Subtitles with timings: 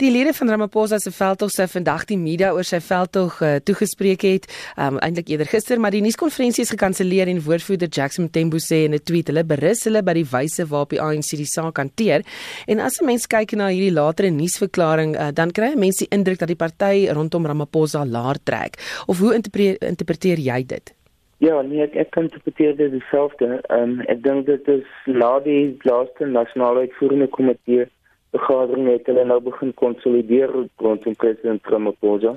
[0.00, 4.22] Die lede van Ramaphosa se veldtog se vandag die media oor sy veldtog uh, toegespreek
[4.24, 4.46] het,
[4.80, 8.96] um, eintlik eerder gister, maar die nuuskonferensie is gekanselleer en woordvoerder Jackson Tembo sê in
[8.96, 12.24] 'n tweet hulle berus hulle by die wyse waarop die ANC die saak hanteer.
[12.66, 16.38] En as 'n mens kyk na hierdie latere nuusverklaring, uh, dan kry mense die indruk
[16.38, 18.80] dat die party rondom Ramaphosa laer trek.
[19.06, 20.94] Of hoe interpreteer, interpreteer jy dit?
[21.40, 23.60] Ja, nee, ek, ek kan interpreteer dit dieselfde.
[23.68, 27.90] Um, ek dink dit is na die laaste nasionale uitvoerende komitee
[28.34, 32.36] vergadering het hulle nou begin konsolideer rondom president Ramaphosa.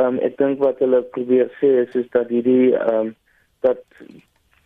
[0.00, 3.14] Ehm um, ek dink wat hulle probeer sê is is dat hierdie ehm um,
[3.64, 3.82] dat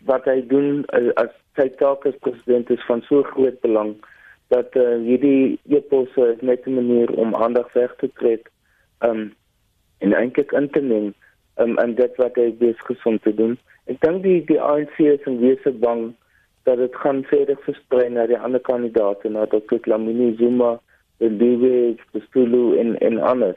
[0.09, 3.95] wat hy doen uh, as sy taak as president is van so groot belang
[4.53, 8.51] dat uh, hierdie eposse net 'n manier om aandag weg te trek
[8.99, 9.25] ehm um,
[9.99, 11.13] en eintlik in te neem
[11.57, 13.57] um, en dit wat hy besig is om te doen.
[13.91, 16.13] Ek dink die die ANC is in wese bang
[16.67, 19.79] dat dit gaan verder versprei na die ander kandidaate na Dr.
[19.87, 20.79] Lamini Zuma,
[21.17, 21.95] Ndiwe,
[22.27, 23.55] Stulu en en ander.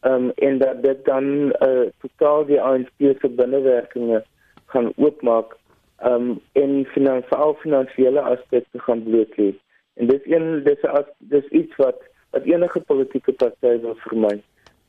[0.00, 1.24] Ehm um, en dat dit dan
[1.66, 4.22] uh, totaal die ANC se binnewerkinge
[4.66, 5.56] gaan oopmaak
[5.96, 9.50] ehm um, en finansiële finansiële aspekte gaan bloot lê.
[9.94, 11.98] En dis een dis as dis iets wat
[12.30, 14.42] wat enige politieke party wil vermy.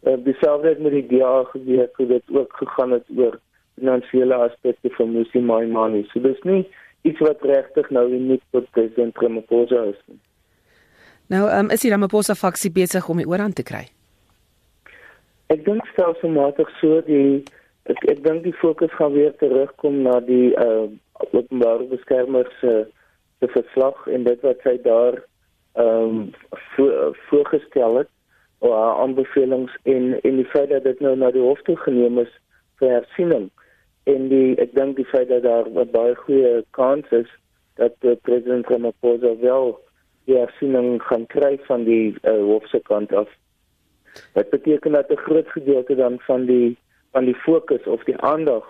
[0.04, 3.40] Uh, Dieselfde met die DA gebeur, dit ook gegaan het oor
[3.80, 6.06] finansiële aspekte van Musi Maimani.
[6.12, 6.68] So dis nie
[7.02, 10.00] iets wat regtig nou uniek tot president Ramaphosa is.
[11.28, 13.86] Nou, um, is die Ramaphosa faksie besig om die oorhand te kry?
[15.54, 17.44] Ek dink stelselmatig so die
[17.88, 20.88] ek, ek dink die fokus gaan weer terugkom na die uh
[21.34, 22.86] openbare beskermer se
[23.40, 25.18] se verslag en dit wat sy daar
[25.82, 26.20] ehm um,
[26.76, 28.12] vo, voorgestel het
[28.60, 32.20] of haar aanbevelings en en die feit dat dit nou na die hof toe geneem
[32.20, 32.34] is
[32.80, 33.50] vir hersiening
[34.14, 37.30] en die ek dink die feit dat daar 'n baie goeie kans is
[37.76, 39.80] dat die president Ramaphosa wel
[40.26, 43.30] die afsiening gaan kry van die uh, hofse kant af.
[44.34, 46.78] Dit beteken dat 'n groot gedeelte dan van die
[47.12, 48.66] van die fokus of die aandag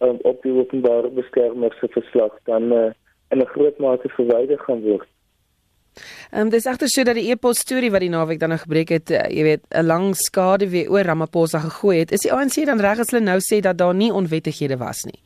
[0.00, 2.90] um, op die openbare beskermer se verslag dan uh,
[3.30, 5.08] in 'n groot mate verwyder gaan word.
[6.32, 8.90] Ehm um, dis agter so dat die e-pos storie wat die naweek dan nou gebreek
[8.94, 12.12] het, uh, jy weet, 'n lang skade weer oor Ramaphosa gegooi het.
[12.12, 15.20] Is die ANC dan reg as hulle nou sê dat daar nie onwettighede was nie?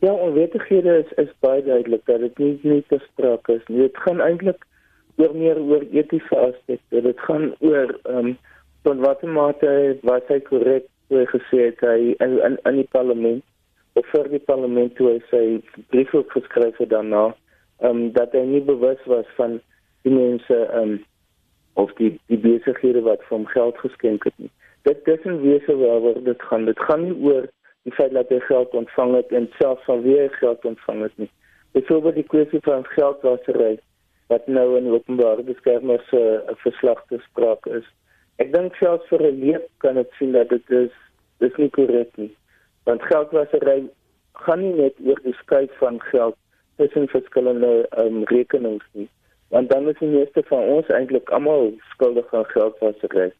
[0.00, 3.78] Ja, onwettighede is is baie duidelik dat dit nie nie te sprake is nie.
[3.78, 4.66] Dit gaan eintlik
[5.16, 7.02] oor meer oor etiese aspekte.
[7.02, 8.38] Dit gaan oor ehm um,
[8.82, 12.88] tot watter mate was hy korrek toe hy gesê het hy in in, in die
[12.94, 13.44] parlement
[13.98, 15.44] of vir die parlement toe hy sy
[15.92, 17.30] brief geskryf het daarna
[17.82, 19.60] um, dat hy nie bewus was van
[20.02, 20.98] die mense um,
[21.80, 24.50] of die die besighede wat van geld geskenk het nie.
[24.88, 26.64] Dit dis in wese waaroor dit gaan.
[26.64, 27.48] Dit gaan nie oor
[27.88, 31.16] die feit dat hy geld ontvang het en selfs van wie hy geld ontvang het
[31.16, 31.30] nie.
[31.76, 33.78] Byvoorbeeld die kwessie van geldwasery
[34.32, 37.86] wat nou in openbare beskermer se uh, verslag te sprake is.
[38.42, 40.92] Ek dink selfs vir 'n leek kan dit sien dat dit is
[41.38, 42.30] dis nie korrek nie.
[42.84, 43.88] Want geldwasery
[44.44, 46.36] gaan nie net oor die skuif van geld
[46.80, 49.08] tussen verskillende um, rekenings nie
[49.50, 53.30] want dan is die meeste van ons eintlik almal skuldig aan geldwasery.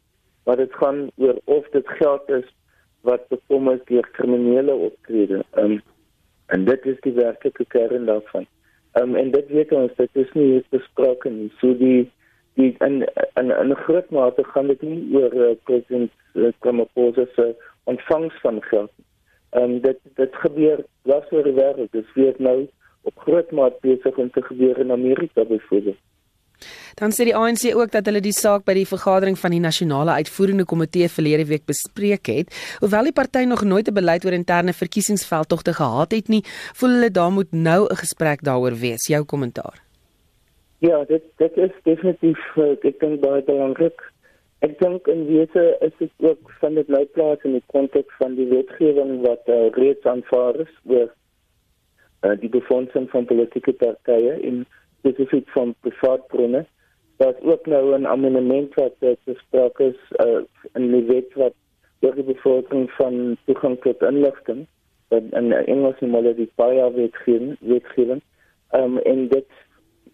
[0.43, 2.47] Maar dit gaan oor of dit geld is
[3.07, 5.43] wat bekom is deur kriminele optrede.
[5.55, 5.79] Um,
[6.45, 8.47] en dit is die werklike kern daarvan.
[8.99, 11.47] Um, en dit weet ons dit is nie eens besproke nie.
[11.61, 12.11] So die
[12.59, 13.05] die in
[13.39, 18.61] in 'n groot mate gaan dit nie oor uh, president uh, Ramaphosa se ontvangs van
[18.61, 18.91] geld.
[19.49, 21.91] Ehm um, dit dit gebeur was oor die wêreld.
[21.91, 22.67] Dit weer nou
[23.01, 25.97] op groot maat besig om te gebeur in Amerika byvoorbeeld.
[26.99, 30.17] Dan sê die ANC ook dat hulle die saak by die vergadering van die nasionale
[30.21, 32.53] uitvoerende komitee verlede week bespreek het.
[32.83, 36.43] Hoewel die party nog nooit 'n beleid oor interne verkiesingsveldtogte gehad het nie,
[36.77, 39.07] voel hulle daar moet nou 'n gesprek daaroor wees.
[39.07, 39.81] Jou kommentaar.
[40.79, 44.01] Ja, dit dit is definitief eh, ek dink baie belangrik.
[44.59, 48.35] Ek dink in wese is dit ook van dit nou plaas in die konteks van
[48.35, 51.09] die wetgewing wat uh, reeds aanvaar is oor
[52.21, 54.65] uh, die befondsing van politieke partye en
[54.99, 56.65] spesifiek van private bronne.
[57.17, 60.41] Daar is ook nou 'n amendement wat bespreek is uh,
[60.73, 61.53] in die wet wat
[61.99, 64.67] oor die bevordering van toegang tot inligting
[65.11, 68.21] in Engels en hulle die baie wetgewing wetgewing.
[68.71, 69.47] Um, en dit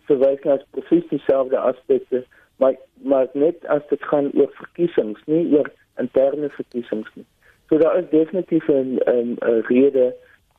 [0.09, 2.23] verwys na presies dieselfde aspekte,
[2.57, 5.69] maar maar net as dit gaan oor verkiesings, nie oor
[6.01, 7.25] interne verkiesings nie.
[7.69, 9.37] So daar is definitief 'n 'n
[9.67, 10.15] rede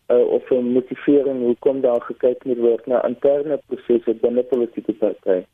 [0.09, 5.45] uh, of 'n motivering hoekom daar gekyk moet word na interne prosesse binne politieke partye.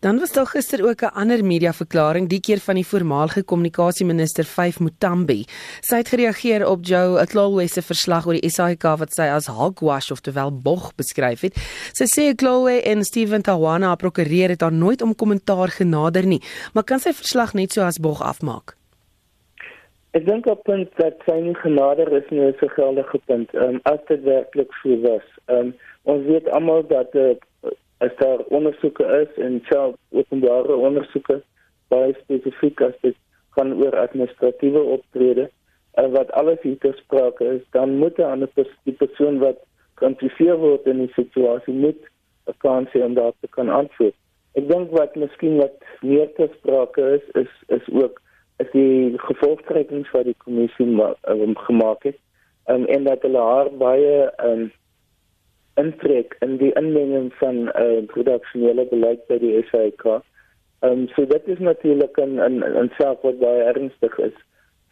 [0.00, 4.44] Dan was daar gister ook 'n ander media verklaring, die keer van die voormalige kommunikasieminister
[4.44, 5.44] Vyf Mutambi.
[5.80, 10.10] Sy het gereageer op Joe Atlolwe se verslag oor die SAIK wat sy as hogwash
[10.10, 11.54] of terwyl bog beskryf het.
[11.92, 16.42] Sy sê Atlolwe en Steven Tawana, prokureur, het haar nooit om kommentaar genader nie,
[16.72, 18.79] maar kan sy verslag net so as bog afmaak?
[20.18, 23.52] Ek dink op punt dat sy nie genader is nie, is 'n geldige punt.
[23.54, 25.26] Ehm um, as dit werklik so was.
[25.46, 27.34] Ehm um, ons weet almal dat uh,
[27.98, 31.42] as daar ondersoeke is en self openbare ondersoeke
[31.88, 33.16] baie spesifiek as dit
[33.54, 35.50] gaan oor administratiewe optrede
[35.98, 39.62] uh, wat alles hier te sprake is, dan moet 'n ander pers die persoon wat
[40.02, 42.02] geïnteresseerd word in die situasie moet
[42.46, 44.18] 'n kans hê om daar te kan antwoord.
[44.58, 48.20] Ek dink wat miskien wat meer te sprake is, is is ook
[48.72, 52.18] die gevolgtrekkings wat die kommissie um, gemaak het
[52.68, 54.70] um, en dat hulle haar baie um,
[55.80, 60.04] intrek in die inmenging van uh, produksionele beleid by die SAIK.
[60.84, 64.36] Um, so dit is natuurlik 'n 'n 'n saak wat baie ernstig is.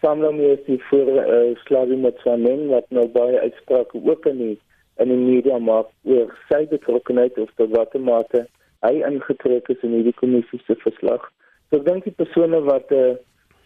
[0.00, 4.59] Saamloop is die voor uh, Slavie met Swanen wat nou baie uitsprake ook in die
[4.97, 8.47] in die media maak oor sy betrokkenheid of tot watter mate
[8.87, 11.25] hy ingetrek is in hierdie kommissie se verslag.
[11.70, 13.17] So ek dink die persone wat uh,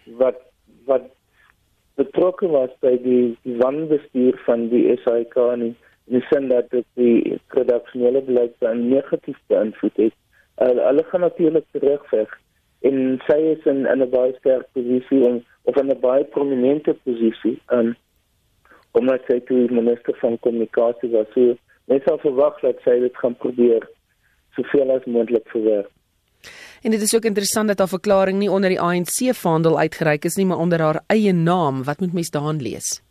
[0.06, 0.38] wat
[0.86, 1.08] wat
[1.94, 5.74] betrokke was by die, die wanbestuur van die SAIK nie
[6.10, 10.14] in die sin dat dit die redaksionele beleid dan negatief beïnvloed het.
[10.58, 12.32] Uh, hulle gaan natuurlik terugveg
[12.88, 17.60] en sy is in 'n baie sterk posisie en of in 'n baie prominente posisie
[17.70, 17.94] in
[18.92, 21.26] omdat sy toe minister van kommunikasie was.
[21.34, 23.88] So, mens sal verwag dat sy dit gaan probeer
[24.56, 25.90] soveel as moontlik verwerk.
[26.82, 30.36] En dit is ook interessant dat haar verklaring nie onder die ANC vaandel uitgereik is
[30.36, 31.84] nie, maar onder haar eie naam.
[31.84, 33.02] Wat moet mens daarin lees?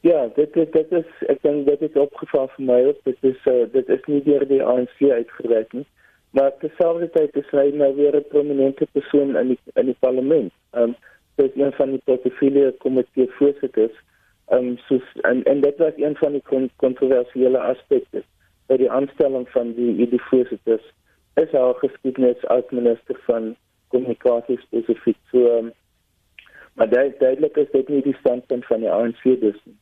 [0.00, 3.00] Ja, dit dit dit is ek dink dit het opgeval vir my ook.
[3.04, 5.84] Dit is uh, dit is nie deur die ANC uitgereik nie.
[6.30, 10.52] Maar terselfdertyd is hy nou weer 'n prominente persoon in die in die parlement.
[10.70, 10.96] Ehm um,
[11.34, 13.96] dis een van die portefeulje komitee voorsitters.
[14.48, 18.22] Ehm um, soos en en dit was een van die kontroversiële aspekte
[18.66, 20.94] by die aanstelling van die die voorsitters
[21.42, 23.56] is haar geskiedenis as minister van
[23.88, 25.18] kommunikasie spesifiek.
[25.32, 25.72] So um,
[26.74, 29.78] maar duidelik is dit nie die standpunt van die ANC dus nie